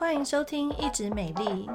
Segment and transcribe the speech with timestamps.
[0.00, 1.68] 欢迎收听《一直美丽》，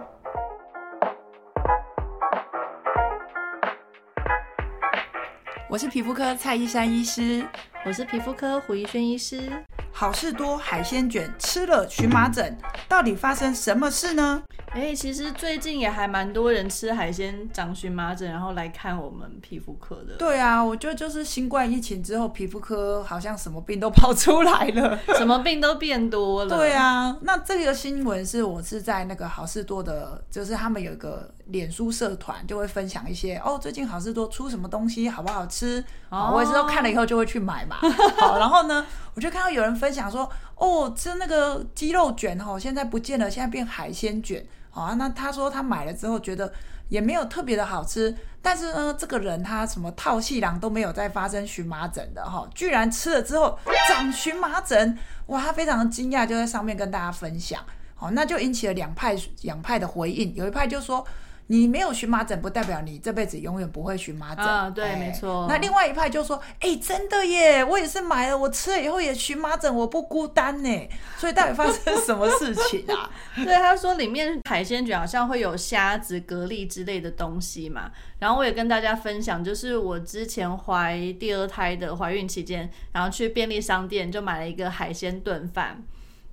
[5.70, 7.46] 我是皮肤科蔡依珊医师，
[7.86, 9.64] 我是皮肤科胡一轩医师。
[9.92, 12.58] 好事多海鲜卷吃了荨麻疹，
[12.90, 14.42] 到底发生什么事呢？
[14.76, 20.16] 哎，其实最近也还蛮多人吃海鲜长荨麻疹，然后来看我们皮肤科的。
[20.18, 26.58] 对啊，我觉得就是新冠疫情之后，皮肤科好像什么病都 跑出来了，什么病都变多了。
[26.58, 35.84] 对啊，那这个新闻是我是在那个好事多的，就是他们有一个脸书社团，就会分享一些哦，最近好事多出什么东西，好不好吃？
[36.10, 37.78] 哦，我也是都看了以后就会去买嘛。
[38.18, 44.46] 好，然后呢，我就看到有人分享说，哦，吃那个鸡肉卷哦，现在不见了，现在变海鲜卷。
[44.72, 46.52] 啊，那他说他买了之后觉得
[46.90, 53.58] 也没有特别的好吃，但是呢，这个人他什么套系郎都没有再发生荨麻疹的哈，居然吃了之后
[53.88, 57.64] 长荨麻疹，哇，他非常的惊讶，就在上面跟大家分享，
[57.96, 61.06] 好，那就引起了两派两派的回应，有一派就说。
[61.48, 64.44] 你没有荨麻疹，不代表你这辈子永远不会荨麻疹。
[64.44, 65.46] 啊，对，欸、没错。
[65.48, 73.10] 那另外一派就说：“哎、欸，真的耶，我也是买了，我吃了以后也荨麻疹，我不孤单呢。”所以到底发生什么事情啊？
[73.36, 77.92] 对，他说里面海鲜卷好像会有虾子、蛤蜊之类的东西嘛。
[78.18, 85.84] 然后我也跟大家分享，就是我之前怀第二胎的怀孕期间，然后去便利商店就买了一个海鲜炖饭。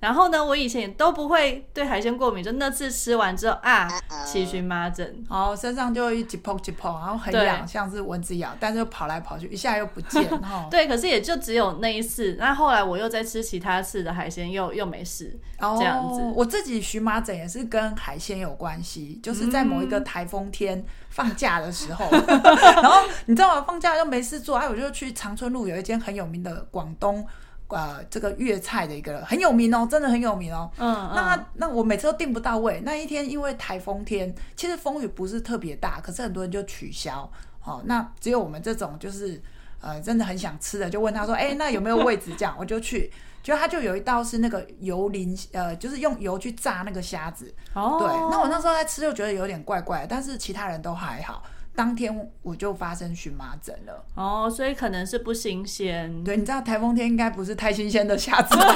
[0.03, 3.89] 然后呢，我以前也都不会对海鲜过敏，就那次吃完之后啊，
[4.25, 16.21] 起荨麻疹，哦，身上就一起泡起泡，然后很痒，像是蚊子咬，但是又跑来跑去，一下又不见， 哦、对，可是也就只有那一次，那后来我又再吃其他次的海鲜，又又没事，哦、这样子。
[16.35, 22.41] 我自己荨麻疹也是跟海鲜有关系，就是在某一个台风天放假的时候，嗯、
[22.83, 23.63] 然后你知道吗？
[23.65, 27.25] 放假又没事做，哎，我就去长春路有一间很有名的广东。
[27.73, 30.69] 呃，这个粤菜的一个很有名哦，真的很有名哦。
[30.77, 32.81] 嗯，嗯，那那我每次都订不到位。
[32.85, 37.29] 那一天因为台风天，其实风雨不是特别大，可是很多人就取消。
[37.63, 39.41] 哦，那只有我们这种就是
[39.81, 47.53] 呃真的很想吃的，就问他说：“哎，那有没有位置？”这样我就去，就他就有一道是那个油淋，呃，就是用油去炸那个虾子。
[47.73, 48.07] 哦，对。
[48.29, 51.41] 那我那时候在吃就觉得有点怪怪，但是其他人都还好。
[51.75, 56.23] 当天我就发生荨麻疹了哦，所以可能是不新鲜。
[56.23, 58.75] 对，你知道台风天应该不是太新鲜的虾子吧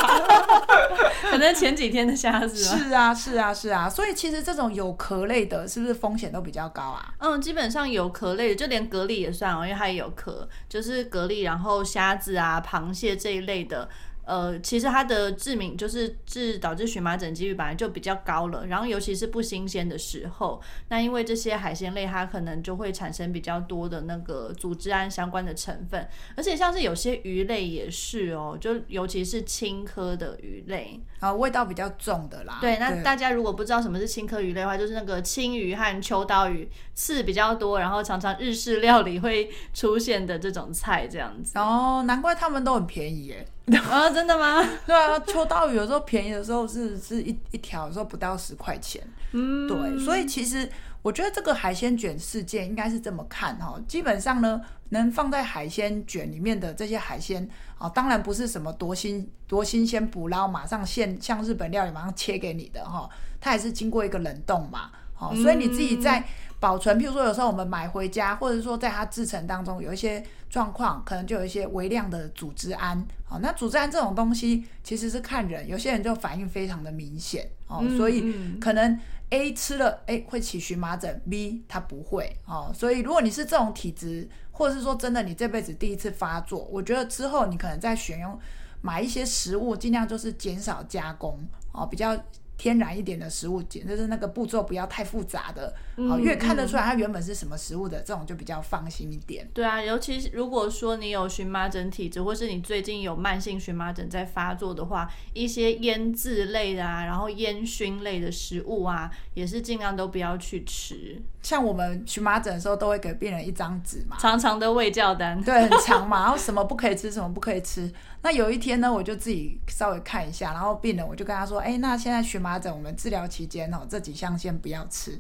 [1.30, 2.56] 可能前几天的虾子。
[2.56, 7.14] 是啊，是啊，是啊，所以其实这种有壳类的，是不是风险都比较高啊？
[7.20, 13.88] 嗯，基本上有壳类的，就连蛤蜊也算哦，因为它也有壳，就是蛤蜊，然后虾子啊、螃蟹这一类的。
[14.28, 26.06] 呃，其实它的致敏就是致导致荨麻疹几率本来就比较高了，然后尤其是不新鲜的时候，那因为这些海鲜类它可能就会产生比较多的那个组织胺相关的成分，
[26.36, 32.58] 而且像是有些鱼类也是哦，就尤其是青科的鱼类啊，味道比较重的啦。
[32.60, 41.58] 对，那大家如果不知道什么是青科鱼类的话，就是那个青鱼和秋刀鱼刺比较多，然后常常日式料理会出现的这种菜这样子。
[41.58, 43.48] 哦，难怪他们都很便宜耶。
[43.92, 44.66] 啊，真的吗？
[44.86, 49.02] 对啊，秋刀鱼有时候便宜的时候是是一一条，有时候不到十块钱。
[49.34, 50.70] 嗯，对，所以其实
[51.02, 57.46] 我觉得这个海鲜卷事件应该是这么看哈，基本上呢，能放在海鲜卷里面的这些海鲜
[57.78, 63.10] 啊，当然不是什么多新多新鲜捕捞，马上现像日本料理马上切给你的哈，
[63.42, 66.24] 它也是经过一个冷冻嘛，好，所以你自己在。
[66.60, 72.98] 保存，譬如说有时候我们买回家，或者说在它制成当中有一些状况，可能就有一些微量的组织胺。
[73.30, 82.72] 哦，那组织胺这种东西其实是看人，有些人就反应非常的明显哦，嗯、所以可能 A 吃了，哎，会起荨麻疹，B 它不会哦。
[82.74, 88.40] 所以如果你是这种体质，或者是说真的你这辈子第一次发作，我觉得之后你可能在选用
[88.82, 91.40] 买一些食物，尽量就是减少加工
[91.72, 92.18] 哦，比较。
[92.60, 99.50] 天然一点的食物，就是那个步骤不要太复杂的，好、嗯，越看得出来它原本是什么食物的，嗯、这种就比较放心一点。
[99.54, 111.20] 对啊，尤其是如果说你有荨麻疹体质，或是你最近有慢性荨麻疹在发作的话，一些腌制类的啊，然后烟熏类的食物啊，也是尽量都不要去吃。
[111.42, 117.92] 像我们荨麻疹的时候，都会给病人一张纸嘛，长长的胃教单，对，很长嘛，然后什么不可以吃，什么不可以吃。
[118.22, 125.18] 那有一天呢，我就自己稍微看一下，然后病人我就跟他说，哎，那现在荨麻疹我们治疗期间哦，这几项先不要吃，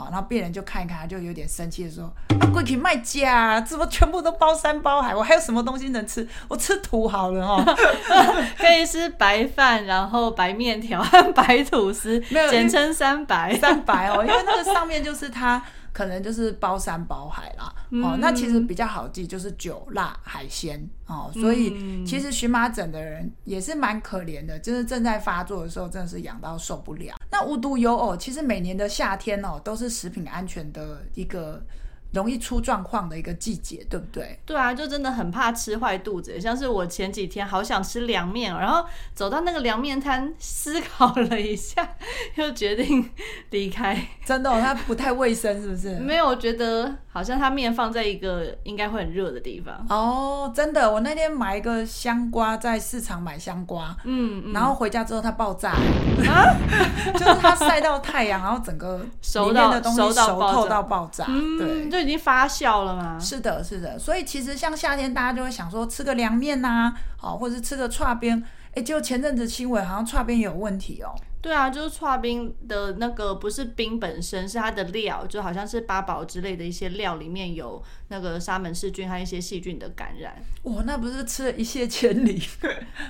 [0.00, 2.04] 好，然后病人就看一看，他就有点生气的说，
[2.40, 6.26] 啊，贵体卖家，怎么全部都包山包海，我还有什么东西能吃？
[6.48, 7.62] 我吃土好了哦，
[8.56, 12.18] 可以吃白饭，然后白面条和白吐司，
[12.50, 15.62] 简称三白，三白哦，因为那个上面就是它。
[15.92, 17.74] 可能就是包山包海啦。
[17.90, 21.30] 嗯、哦，那其实比较好记就是酒、辣、海鲜哦。
[21.34, 27.14] 所以其实荨麻疹的人也是蛮可怜的，就是正在发作的时候，真的是痒到受不了。
[27.30, 31.62] 那无独有偶，其实每年的夏天哦，都是食品安全的一个。
[32.12, 34.38] 容易出状况的一个季节，对不对？
[34.44, 36.40] 对啊，就真的很怕吃坏肚子。
[36.40, 38.84] 像是我前几天好想吃凉面，然后
[39.14, 41.88] 走到那个凉面摊，思考了一下，
[42.34, 43.08] 又决定
[43.50, 43.96] 离开。
[44.24, 45.98] 真的哦，它不太卫生，是不是？
[46.00, 49.86] 没有，我觉得好像它面放在一个应该会很热的地方。
[49.88, 56.56] 哦，真的，我那天买一个香瓜，在市场买香瓜，嗯，嗯，然后回家之后它爆炸，啊、
[57.14, 61.99] 就是它晒到太阳，然后整个里面的东西熟透到爆炸，嗯、对。
[62.00, 63.18] 已经发酵了吗？
[63.18, 68.42] 是的，是的，所以其实像夏天，大家就会想说吃个凉面呐，好，或者是吃个串冰，
[68.74, 71.14] 哎，结果前阵子新闻好像串冰有问题哦。
[71.42, 80.36] 对啊，就是串冰的那个不是冰本身，是它的料，就好像是八宝之类的一些料里面有那个沙门氏菌和一些细菌的感染。
[80.64, 82.42] 哇，那不是吃了一泻千里？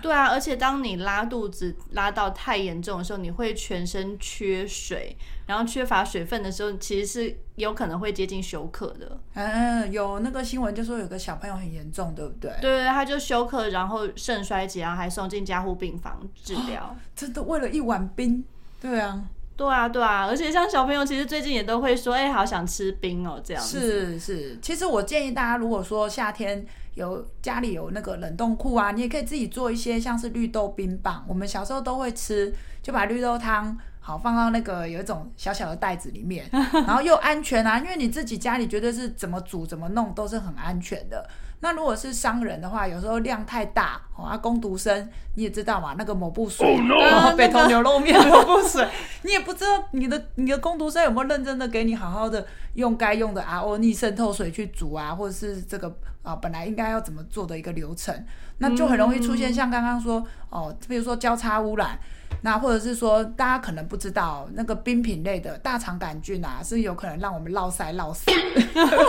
[0.01, 5.17] 对啊，而且当你拉肚子拉到太严重的时候，你会全身缺水，
[5.47, 9.19] 然后缺乏水分的时候，其实是有可能会接近休克的。
[9.35, 12.51] 嗯，有那个新闻就说有个小朋友很严重，对不对？
[12.61, 16.85] 对对，他就休克，然后肾衰竭，然后还送进加护病房治疗。
[16.85, 18.43] 哦， 真的为了一碗冰？
[18.81, 19.23] 对啊，
[19.57, 23.79] 对啊，对啊，而且像小朋友，其实最近也都会说，哎、欸，好想吃冰哦，这样子。
[23.79, 26.65] 是是，其实我建议大家，如果说夏天
[26.95, 31.25] 有家里有那个冷冻库啊，你也可以自己做一些像是绿豆冰棒。
[31.29, 41.29] 我们小时候都会吃，就把绿豆汤好放到那个有一种小小的袋子里面， 然后又安全啊，因为你自己家里绝对是怎么煮怎么弄都是很安全的。
[41.63, 46.95] 那如果是商人的话，有时候量太大，哦，啊，工读生你也知道嘛，那个抹布水，oh, no.
[47.03, 48.89] 然后北投牛肉面 抹布水，
[49.23, 58.15] 你也不知道你的你的工读生有没有认真的给你好好的用该用的 RO 逆渗透水去煮啊，或者是这个啊本来应该要怎么做的一个流程，
[58.59, 61.99] 那就很容易出现像刚刚说哦，比如说交叉污染。
[62.43, 68.31] 那或者是说，大家可能不知道，那个冰品类的大肠杆菌啊，是有可能让我们落腮落死。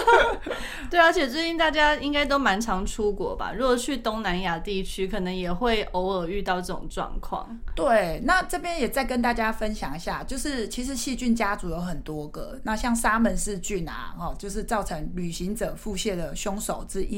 [0.90, 3.54] 对，而且最近大家应该都蛮常出国吧？
[3.56, 7.48] 如果去东南亚地区，可能也会偶尔遇到这种状况。
[7.74, 17.11] 对，那这边也再跟大家分享一下，就是其实细菌家族有很多个，那像沙门氏菌啊，哦，就是造成旅行者腹泻的凶手之一。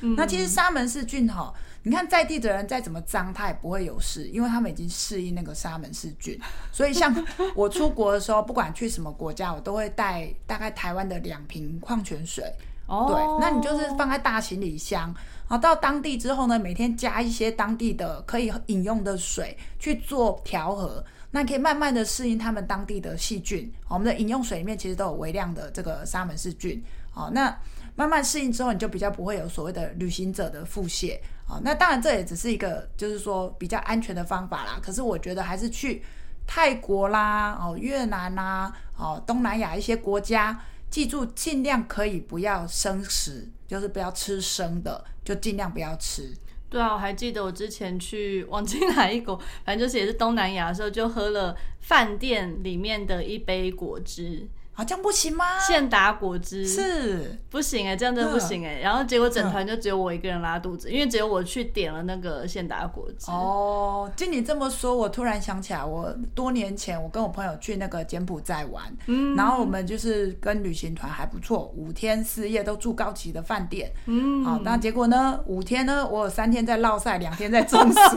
[0.00, 1.52] 嗯、那其实沙门氏菌哈。
[1.82, 6.38] 你看在地的人再怎么脏，他也不会有事，因为他们已经适应那个沙门氏菌。
[6.70, 7.10] 所以像
[7.56, 12.44] 我出国的时候，不管去什么国家，我都会带大概台湾的两瓶矿泉水。
[12.86, 15.06] 哦，对，那你就是放在大行李箱，
[15.48, 23.72] 然后到当地之后呢，每天加一些当地的可以饮用的水去做调和，那可以慢慢的适应他们当地的细菌。
[23.88, 26.82] 我们的饮用水里面其实都有微量的这个沙门氏菌。
[27.10, 27.56] 好，那。
[28.00, 31.60] 慢慢适应之后，你就比较不会有所谓的旅行者的腹泻啊。
[31.62, 34.80] 那当然，这也只是一个就是说比较安全的方法啦。
[34.82, 36.02] 可是我觉得还是去
[36.46, 40.58] 泰国啦、哦越南啦、哦东南亚一些国家，
[40.88, 46.34] 记住尽量可以不要生食，就是不要吃生的，就尽量不要吃。
[46.70, 54.48] 对啊，我还记得我之前去忘记哪一国， 反正就是也是东南亚的时候，就喝了饭店里面的一杯果汁。
[54.80, 55.44] 啊，这样不行吗？
[55.60, 58.80] 现打果汁是不行哎、欸，这样真的不行哎、欸。
[58.80, 63.30] 然后结果整团就只有我一个人拉肚子，因为只有我去点了那个现打果汁。
[63.30, 77.98] 哦，听你这么说，我突然想起来，我多年前我跟我朋友去那个柬埔寨玩，嗯，然后我们就是跟旅行团还不错，五天四夜都住高级的饭店，嗯，好，那结果呢，五天呢，我有三天在落赛，两天在中暑，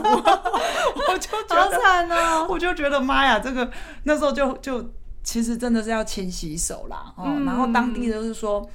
[1.10, 3.70] 我就觉得好惨哦，我就觉得妈呀，这个
[4.04, 4.82] 那时候就就。
[5.24, 8.68] 其实真的是要勤洗手啦，哦，嗯、然后当地都是说，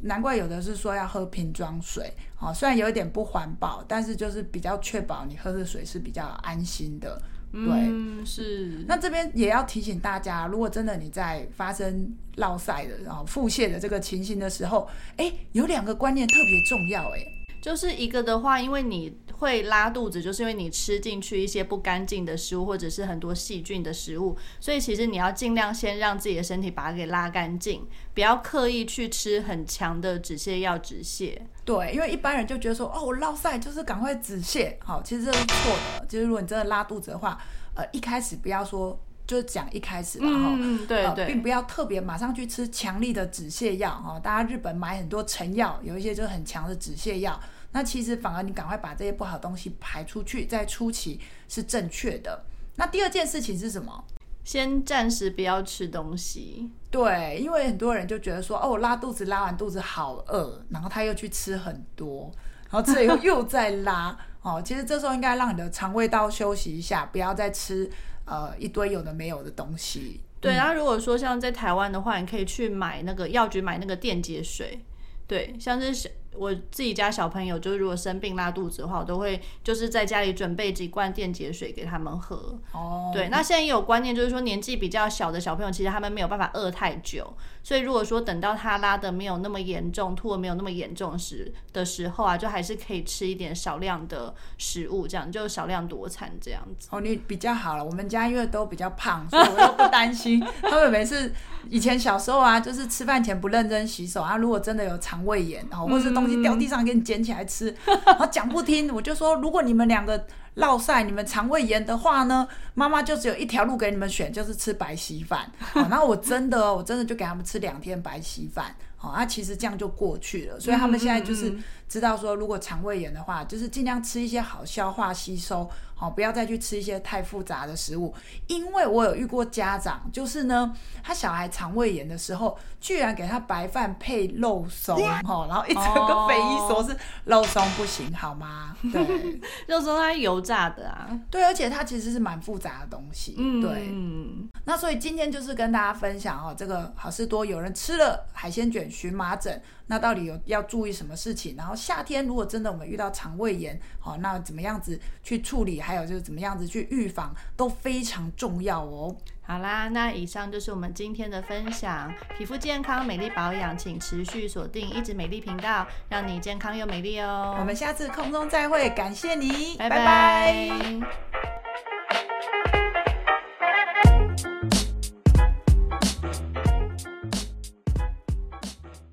[0.00, 7.20] 难怪有的是说要喝瓶装水，哦，虽然有一点不环保，但是就是比较确保你喝的水是比较安心的，
[7.52, 8.84] 对，嗯、是。
[8.86, 17.26] 那这边也要提醒大家，如果真的你在发生落赛的，然后腹泻的这个情形的时候，哎，有两个观念特别重要，哎，
[17.66, 19.18] 就是一个的话，因为你。
[19.38, 31.36] 会拉肚子，就是因为你吃进去一些不干净的食物，或者是很多细菌的食物，所以其实你要尽量先让自己的身体把它给拉干净，不要刻意去吃很强的止泻药止泻。
[31.66, 36.06] 对，因为一般人就觉得说，哦，我落晒就是赶快止泻，好，其实这是错的。
[36.06, 37.38] 就是如果你真的拉肚子的话，
[37.74, 44.20] 呃，一开始不要说，就是讲一开始，然后，嗯，对对，并不要特别马上去吃强力的止泻药哈。
[44.20, 47.38] 大家日本买很多成药，有一些就是很强的止泻药。
[47.72, 52.44] 那其实反而你赶快把这些不好的东西排出去，在初期是正确的。
[52.76, 54.04] 那第二件事情是什么？
[54.44, 56.70] 先暂时不要吃东西。
[56.88, 62.30] 对，因为很多人就觉得说，哦，我拉肚子，拉完肚子好饿，然后他又去吃很多，
[62.70, 64.16] 然后最后又 再拉。
[64.42, 67.90] 哦，其实这时候应该让你的肠胃道休息一下，不要再吃
[68.26, 70.20] 呃一堆有的没有的东西。
[70.38, 74.78] 对，然后如果说像在台湾的话，你可以去买那个药局买那个电解水。
[75.26, 82.58] 对，像是我自己家小朋友，就是如果生病拉肚子的话，我都会就是在家里准备几罐电解水给他们喝。
[82.72, 87.32] 哦，对，那现在也有观念，就是说年纪比较小的小朋友，其实他们没有办法饿太久。
[87.62, 96.88] 所以如果说等到他拉的没有那么严重，吐的没有那么严重时的时候啊，就还是可以吃一点少量的食物，这样就少量多餐这样子。
[96.92, 97.84] 哦，你比较好了。
[97.84, 100.40] 我们家因为都比较胖，所以我都不担心。
[100.62, 101.32] 他们每次
[101.68, 110.26] 以前小时候啊，就是吃饭前不认真洗手啊，如果真的有肠胃炎，然后或是东掉地上给你捡起来吃，然后讲不听，我就说如果你们两个。
[110.56, 115.52] 落晒，你们肠胃炎的话呢，妈妈就只有一条路给你们选，就是吃白稀饭。
[115.74, 118.74] 然后我真的，我真的就给他们吃两天白稀饭。
[118.96, 120.58] 好，啊，其实这样就过去了。
[120.58, 121.54] 所以他们现在就是
[121.88, 125.68] 知道说，如果肠胃炎的话，就是尽量吃一些好消化吸收。
[125.98, 128.14] 好，不要再去吃一些太复杂的食物，
[128.48, 130.70] 因为我有遇过家长，就是呢，
[131.02, 134.94] 他小孩肠胃炎的时候，居然给他白饭配肉松，
[135.26, 138.76] 哦，然后一整个匪夷所思，肉松不行好吗？
[138.92, 149.62] 对， 肉松它油炸的啊，对，而且它其实是蛮复杂的东西，嗯，对，嗯，那所以今天就是跟大家分享哦，这个好事多有人吃了海鲜卷荨麻疹。
[149.88, 151.54] 那到底有要注意什么事情？
[151.56, 155.80] 然后夏天如果真的我们遇到肠胃炎，好，那怎么样子去处理？
[155.80, 159.14] 还有就是怎么样子去预防，都非常重要哦。
[159.42, 162.12] 好啦，那以上就是我们今天的分享。
[162.36, 167.54] 皮肤健康、美丽保养，请持续锁定一直美丽频道，让你健康又美丽哦。
[167.58, 169.96] 我们下次空中再会，感谢你，拜拜。
[169.98, 171.45] 拜拜。